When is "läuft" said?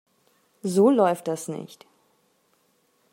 0.89-1.27